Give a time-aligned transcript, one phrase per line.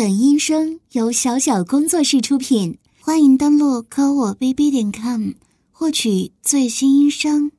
[0.00, 5.32] 本音声由小小工作室出品，欢迎登录科我 bb 点 com
[5.70, 7.52] 获取最新音声。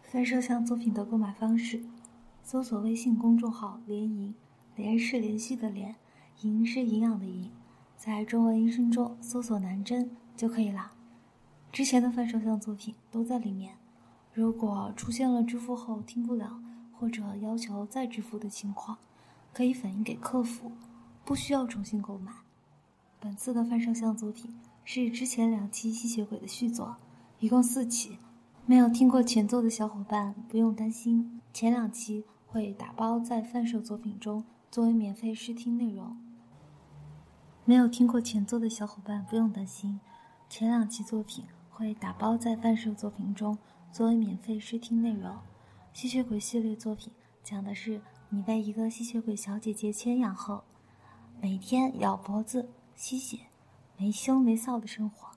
[0.00, 1.84] 翻摄像作品的购买方式：
[2.42, 4.34] 搜索微信公众号“联营”，
[4.76, 5.94] 联是联系的联，
[6.40, 7.50] 营是营养的营，
[7.94, 10.90] 在中文音声中搜索“南针”就可以啦。
[11.70, 13.74] 之前的翻摄像作品都在里面。
[14.32, 16.62] 如果出现了支付后听不了，
[16.98, 18.96] 或者要求再支付的情况，
[19.58, 20.70] 可以反映给客服，
[21.24, 22.30] 不需要重新购买。
[23.18, 26.94] 本次的翻摄像作品是之前两期吸血鬼的续作，
[27.40, 28.18] 一共四期。
[28.66, 36.16] 没有听过前作的小伙伴不用担心，前两期会打包在贩售作品中作为免费试听内容。
[37.64, 39.98] 没有听过前作的小伙伴不用担心，
[40.48, 43.58] 前两期作品会打包在贩售作品中
[43.90, 45.36] 作为免费试听内容。
[45.92, 48.00] 吸血鬼系列作品讲的是。
[48.30, 50.62] 你被一个吸血鬼小姐姐圈养后，
[51.40, 53.46] 每天咬脖子、吸血、
[53.96, 55.30] 没羞没臊的生活，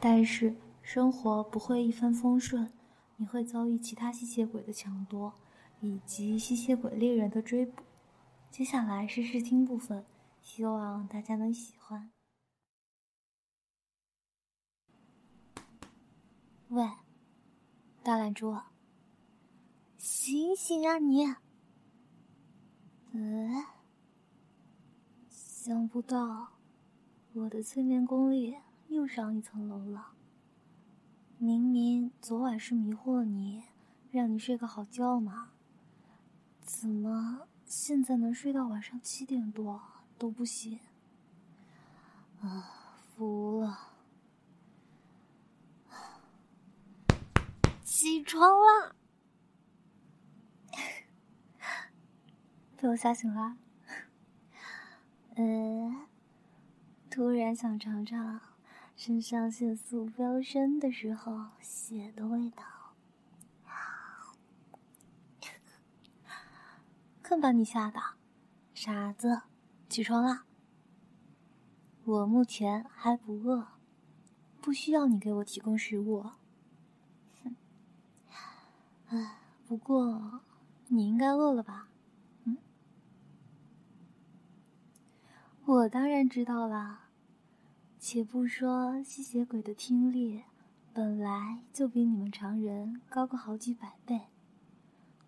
[0.00, 2.72] 但是生活不会一帆风顺，
[3.16, 5.32] 你会遭遇其他吸血鬼的抢夺，
[5.80, 7.84] 以及吸血鬼猎人的追捕。
[8.50, 10.04] 接下来是试听部分，
[10.42, 12.10] 希望大家能喜欢。
[16.68, 16.84] 喂，
[18.02, 18.56] 大懒猪，
[19.96, 21.43] 醒醒啊你！
[23.16, 23.66] 呃，
[25.30, 26.48] 想不到
[27.32, 28.56] 我的催眠功力
[28.88, 30.14] 又上一层楼了。
[31.38, 33.62] 明明昨晚是迷惑你，
[34.10, 35.52] 让你睡个好觉嘛，
[36.60, 39.80] 怎么现在能睡到晚上七点多
[40.18, 40.80] 都不醒？
[42.40, 43.78] 啊，服了！
[47.84, 48.96] 起床啦！
[52.84, 53.56] 被我吓醒了，
[55.36, 56.06] 呃，
[57.08, 58.38] 突然想尝尝
[58.94, 62.62] 肾上腺素飙升的时候血的味道。
[67.22, 67.98] 看把你吓的，
[68.74, 69.40] 傻子，
[69.88, 70.44] 起床啦！
[72.04, 73.68] 我目前还不饿，
[74.60, 76.26] 不需要你给我提供食物。
[77.42, 77.56] 哼，
[79.08, 80.42] 唉，不过
[80.88, 81.88] 你应该饿了吧？
[85.66, 87.08] 我当然知道啦。
[87.98, 90.42] 且不说吸血鬼的听力
[90.92, 94.28] 本来就比你们常人高个好几百倍，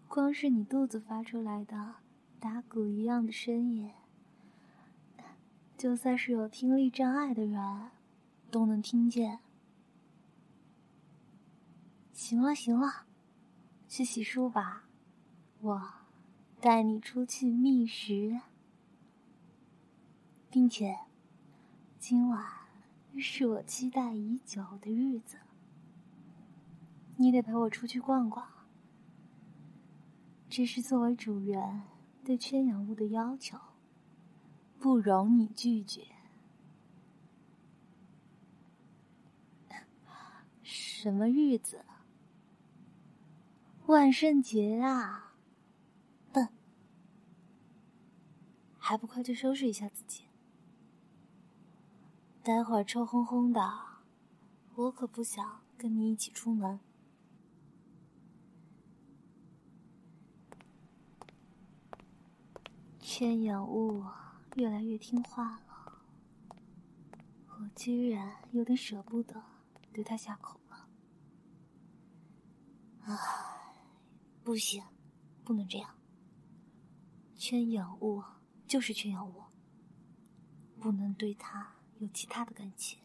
[0.07, 1.95] 光是你肚子发出来的
[2.39, 3.91] 打鼓一样的声音，
[5.79, 7.91] 就算是有听力障碍的人
[8.51, 9.39] 都能听见。
[12.13, 13.07] 行了行了，
[13.89, 14.85] 去洗漱吧，
[15.63, 15.83] 我
[16.61, 18.39] 带你出去觅食。
[20.57, 21.01] 并且，
[21.99, 22.43] 今晚
[23.19, 25.37] 是我期待已久的日子。
[27.19, 28.49] 你得陪我出去逛逛，
[30.49, 31.83] 这是作为主人
[32.25, 33.59] 对圈养物的要求，
[34.79, 36.07] 不容你拒绝。
[40.63, 41.85] 什么日子？
[43.85, 45.35] 万圣节啊！
[46.33, 46.49] 笨，
[48.79, 50.26] 还不快去收拾一下自己！
[52.47, 53.61] 待会儿臭烘烘的，
[54.77, 56.79] 我可不想跟你一起出门。
[63.01, 64.05] 圈养物
[64.55, 66.05] 越来越听话了，
[67.49, 69.43] 我居然有点舍不得
[69.93, 70.89] 对他下口了。
[73.01, 73.17] 唉，
[74.45, 74.85] 不行，
[75.43, 75.97] 不能这样。
[77.35, 78.23] 圈养物
[78.69, 79.43] 就是圈养物，
[80.79, 81.75] 不能对他。
[81.99, 82.99] 有其他的感情，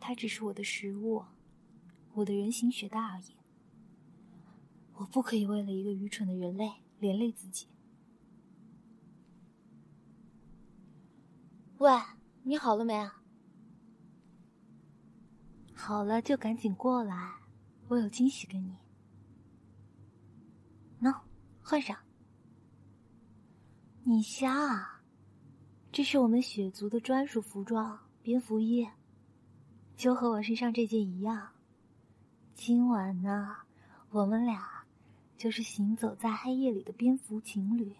[0.00, 1.24] 它只是我的食物，
[2.14, 3.36] 我的人形血袋而已。
[4.94, 7.68] 我不可以为了一个愚蠢的人类连累自己。
[11.78, 11.90] 喂，
[12.42, 13.22] 你好了没啊？
[15.74, 17.34] 好了就赶紧过来，
[17.86, 18.76] 我有惊喜给你。
[21.00, 21.20] 喏，
[21.62, 21.96] 换上。
[24.02, 24.97] 你瞎啊？
[25.90, 28.86] 这是我们血族的专属服装——蝙蝠衣，
[29.96, 31.48] 就和我身上这件一样。
[32.54, 33.56] 今晚呢，
[34.10, 34.84] 我们俩
[35.36, 37.96] 就是行走在黑夜里的蝙蝠情侣。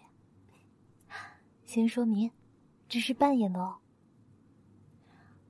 [1.65, 2.31] 先说明，
[2.87, 3.77] 只是扮演的哦。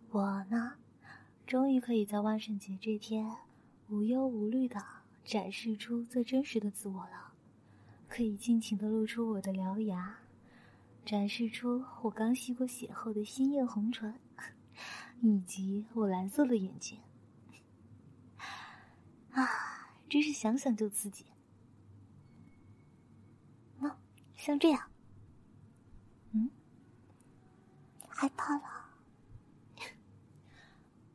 [0.09, 0.73] 我呢，
[1.45, 3.29] 终于可以在万圣节这天
[3.89, 4.81] 无忧无虑的
[5.23, 7.33] 展示出最真实的自我了，
[8.07, 10.17] 可以尽情的露出我的獠牙。
[11.05, 14.19] 展示出我刚吸过血后的鲜艳红唇，
[15.21, 16.99] 以及我蓝色的眼睛。
[19.31, 19.47] 啊，
[20.09, 21.25] 真是想想就刺激。
[23.79, 23.97] 那
[24.35, 24.89] 像这样，
[26.31, 26.49] 嗯，
[28.07, 28.89] 害怕了，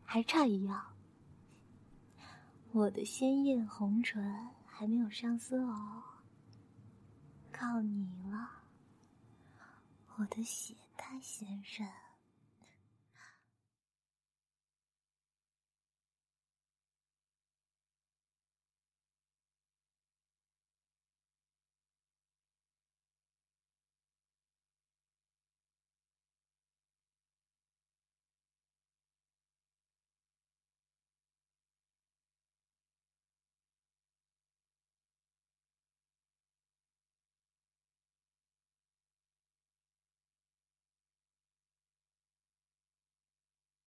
[0.05, 0.93] 还差一样。
[2.73, 6.03] 我的鲜艳红唇还没有上色哦，
[7.53, 8.64] 靠你了。
[10.17, 12.04] 我的血袋先生。